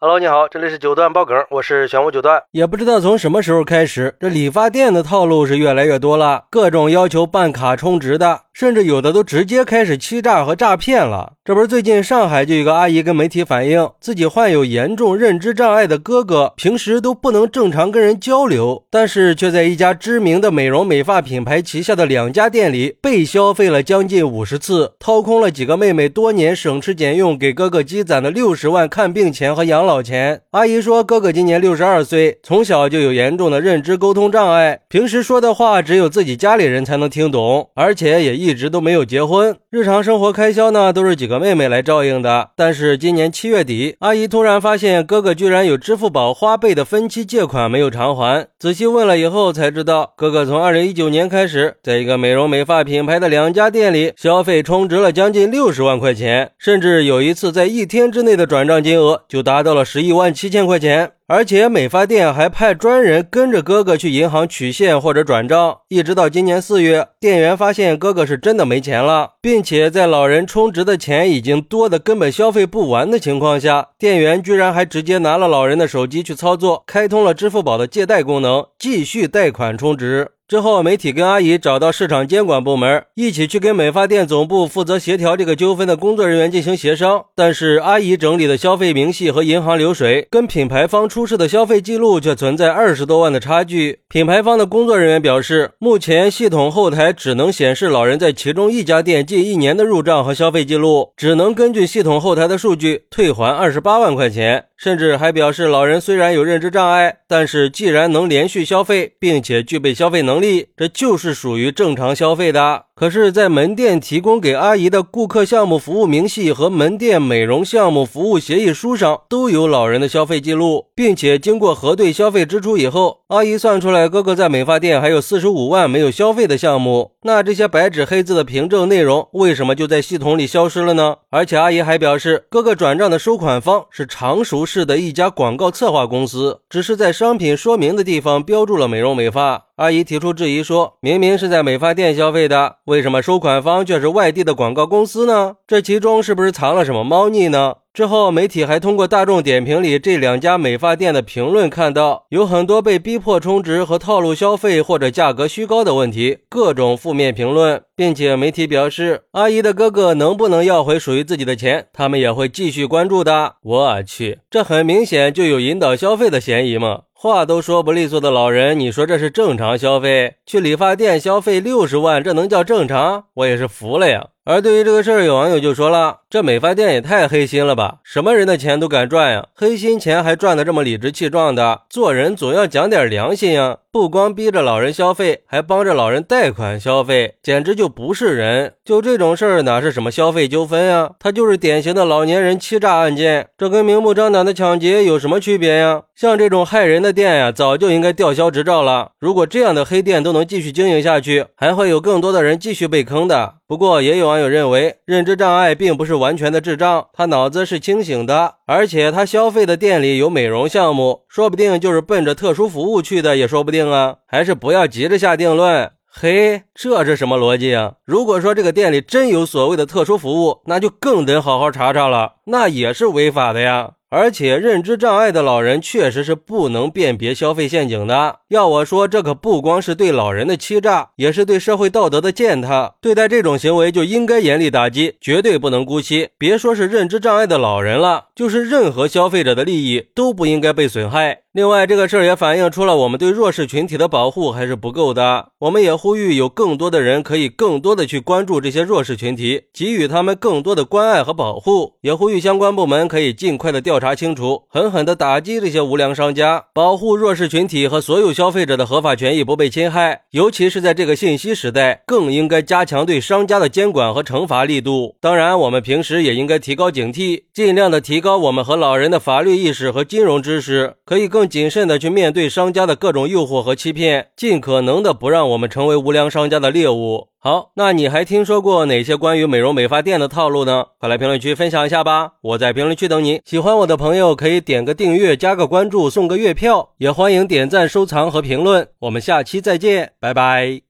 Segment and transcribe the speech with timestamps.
[0.00, 2.40] Hello，你好，这里是九段爆梗，我是玄武九段。
[2.52, 11.34] 也不知道从什么时候开始，这理发店的套路是越来越多了，各种要求办卡充值的，甚至有的都直接开始欺诈和诈骗了。
[11.44, 29.86] 这不是最近上海就有个阿姨跟媒体反映，自己患有严重认知障碍的哥哥，平时都不能正常跟人交流，但是却在一家知名的美容美发品牌旗下的两家店里被消费了将近五十次，掏空了几个妹妹多年省吃俭用给哥哥积攒的六十万看病钱和养。
[29.86, 42.48] 老钱阿姨说，哥哥今年六十二岁，从小就有严重的认知沟通障碍，平时说的话只有自己家里人才能听懂，而且也一一直都没有结婚，日常生活开销呢都是几个妹妹来照应的。
[42.56, 59.84] 但是今年七月底，阿姨突然发现哥哥居然有支付宝花呗的分期借款没有偿还，仔细问了以后才知道，哥哥从二零一九年开始，在一个美容美发品牌的两家店里消费充值了将近六十万块钱，甚至有一次在一天之内的转账金额就达到了。
[59.88, 80.30] 十一万七千块钱，而且美发店还派专人跟着哥哥去银行取现或者转账，一直到今年四月，店员发现哥哥是真的没钱了，并且在老人充值的钱已经多的根本消费不完的情况下，店员居然还直接拿了老人的手机去操作，开通了支付宝的借贷功能，继续贷款充值。
[80.48, 87.26] 之后，媒体跟阿姨找到市场监管部门，一起去跟美发店总部负责协调这个纠纷的工作人员进行协商。
[87.34, 93.98] 但是，阿姨整理的消费明细和银行流水，跟品牌方出示的消费记录却存在二十多万的差距。
[94.08, 104.64] 品牌方的工作人员表示，目前系统后台只能显示老人在其中一家店近一年的入账和消费记录，只能根据系统后台的数据退还二十八万块钱。
[104.78, 112.87] 甚至还表示，老人虽然有认知障碍，但是既然能连续消费，并且具备消费能力，这就是属于正常消费的。
[112.98, 127.12] 可是，在门店提供给阿姨的顾客项目服务明细和门店美容项目服务协议书上都有老人的消费记录，并且经过核对消费支出以后，阿姨算出来哥哥在美发店还有四十五万没有消费的项目。
[127.22, 131.18] 那这些白纸黑字的凭证内容为什么就在系统里消失了呢？
[131.30, 139.66] 而且阿姨还表示，哥哥转账的收款方是常熟市的一家广告策划公司，只是在商品说明的地方标注了美容美发。
[139.76, 142.78] 阿姨提出质疑说，明明是在美发店消费的。
[142.88, 145.56] 为什么收款方却是外地的广告公司呢？
[145.66, 147.74] 这其中是不是藏了什么猫腻呢？
[147.92, 163.56] 之后，媒体还通过大众点评里这两家美发店的评论，看到有很多被逼迫充值和套路消费或者价格虚高的问题，各种负面评论，并且媒体表示，阿姨的哥哥能不能要回属于自己的钱，他们也会继续关注的。
[163.62, 167.00] 我去，这很明显就有引导消费的嫌疑嘛。
[167.20, 170.36] 话都说不利索的老人，你说这是正常消费？
[170.46, 173.24] 去理发店消费六十万，这能叫正常？
[173.34, 174.28] 我也是服了呀。
[174.44, 177.96] 而对于这个事儿，有网友就说了：“这美发店也太黑心了吧！
[178.04, 179.48] 什么人的钱都敢赚呀？
[179.52, 183.78] 黑心钱还赚得这么理直气壮的，做人总要讲点良心呀！
[183.90, 188.74] 不光逼着老人消费，还帮着老人贷款消费，简直就不是人！
[188.84, 191.10] 就这种事儿，哪是什么消费纠纷呀？
[191.18, 196.02] 他就是典型的老年人欺诈案件，这跟明目张胆的抢劫有什么区别呀？
[196.18, 199.12] 像这种害人的店呀，早就应该吊销执照了。
[199.20, 214.16] 如果这样的黑店都能继续经营下去，还会有更多的人继续被坑的。”不过，也有网友认为，认知障碍并不是完全的智障，他脑子是清醒的，而且他消费的店里有美容项目，说不定就是奔着特殊服务去的，也说不定啊。
[214.26, 215.92] 还是不要急着下定论。
[216.10, 217.92] 嘿，这是什么逻辑啊？
[218.04, 223.92] 如果说这个店里真有所谓的特殊服务，那就更得好好查查了，那也是违法的呀。
[224.10, 228.40] 而且认知障碍的老人确实是不能辨别消费陷阱的。
[228.48, 232.94] 要我说，这可不光是对老人的欺诈，也是对社会道德的践踏。
[233.00, 236.30] 对待这种行为就应该严厉打击，绝对不能姑息。
[236.38, 241.42] 别说是认知障碍的老人了，就是任何消费者的利益都不应该被损害。
[241.58, 245.48] 另外，这个事儿也反映出了我们对弱势群体的保护还是不够的。
[245.58, 251.94] 我们也呼吁有更多的人可以更多的去关注这些弱势群体，给予他们更多的关爱和保护。
[252.02, 260.20] 也呼吁相关部门可以尽快的调查清楚，狠狠的打击这些无良商家，保护弱势群体和所有消费者的合法权益不被侵害。
[260.30, 265.16] 尤其是在这个信息时代，更应该加强对商家的监管和惩罚力度。
[265.20, 271.47] 当然，我们平时也应该提高警惕，尽量的提高我们和老人的法律意识和金融知识，可以更。
[271.48, 277.28] 谨慎的去面对商家的各种诱惑和欺骗，尽可能的不让我们成为无良商家的猎物。
[277.40, 280.86] 好，那你还听说过哪些关于美容美发店的套路呢？
[280.98, 282.32] 快来评论区分享一下吧！
[282.42, 283.40] 我在评论区等你。
[283.44, 288.88] 喜欢我的朋友可以点个订阅，加个关注，送个月票，也欢迎点赞、收藏和评论。
[288.98, 290.82] 我们下期再见，拜拜。